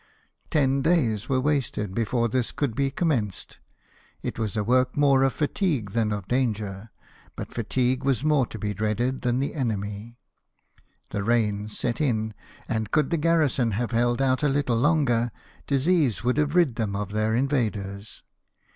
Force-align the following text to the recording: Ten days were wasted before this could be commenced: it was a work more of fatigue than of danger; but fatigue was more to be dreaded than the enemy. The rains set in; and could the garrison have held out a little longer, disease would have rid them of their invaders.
Ten 0.49 0.81
days 0.81 1.29
were 1.29 1.39
wasted 1.39 1.93
before 1.93 2.27
this 2.27 2.51
could 2.51 2.73
be 2.73 2.89
commenced: 2.89 3.59
it 4.23 4.39
was 4.39 4.57
a 4.57 4.63
work 4.63 4.97
more 4.97 5.21
of 5.21 5.31
fatigue 5.33 5.91
than 5.91 6.11
of 6.11 6.27
danger; 6.27 6.89
but 7.35 7.53
fatigue 7.53 8.03
was 8.03 8.23
more 8.23 8.47
to 8.47 8.57
be 8.57 8.73
dreaded 8.73 9.21
than 9.21 9.37
the 9.37 9.53
enemy. 9.53 10.17
The 11.11 11.21
rains 11.23 11.77
set 11.77 12.01
in; 12.01 12.33
and 12.67 12.89
could 12.89 13.11
the 13.11 13.17
garrison 13.17 13.73
have 13.73 13.91
held 13.91 14.23
out 14.23 14.41
a 14.41 14.49
little 14.49 14.77
longer, 14.77 15.29
disease 15.67 16.23
would 16.23 16.37
have 16.37 16.55
rid 16.55 16.77
them 16.77 16.95
of 16.95 17.11
their 17.11 17.35
invaders. 17.35 18.23